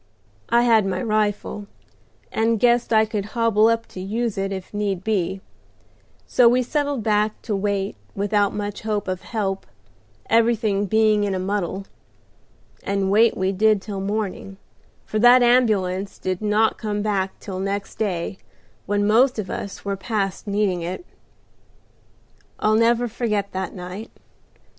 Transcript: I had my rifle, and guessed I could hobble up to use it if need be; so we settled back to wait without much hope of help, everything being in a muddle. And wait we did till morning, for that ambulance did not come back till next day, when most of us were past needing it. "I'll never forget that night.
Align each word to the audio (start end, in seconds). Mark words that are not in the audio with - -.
I 0.49 0.63
had 0.63 0.83
my 0.87 0.99
rifle, 0.99 1.67
and 2.31 2.59
guessed 2.59 2.91
I 2.91 3.05
could 3.05 3.23
hobble 3.37 3.67
up 3.67 3.85
to 3.89 3.99
use 4.01 4.35
it 4.35 4.51
if 4.51 4.73
need 4.73 5.03
be; 5.03 5.41
so 6.25 6.49
we 6.49 6.63
settled 6.63 7.03
back 7.03 7.39
to 7.43 7.55
wait 7.55 7.95
without 8.15 8.51
much 8.51 8.81
hope 8.81 9.07
of 9.07 9.21
help, 9.21 9.67
everything 10.27 10.87
being 10.87 11.23
in 11.23 11.35
a 11.35 11.39
muddle. 11.39 11.85
And 12.81 13.11
wait 13.11 13.37
we 13.37 13.51
did 13.51 13.79
till 13.79 14.01
morning, 14.01 14.57
for 15.05 15.19
that 15.19 15.43
ambulance 15.43 16.17
did 16.17 16.41
not 16.41 16.79
come 16.79 17.03
back 17.03 17.39
till 17.39 17.59
next 17.59 17.99
day, 17.99 18.39
when 18.87 19.05
most 19.05 19.37
of 19.37 19.51
us 19.51 19.85
were 19.85 19.95
past 19.95 20.47
needing 20.47 20.81
it. 20.81 21.05
"I'll 22.59 22.73
never 22.73 23.07
forget 23.07 23.51
that 23.51 23.75
night. 23.75 24.09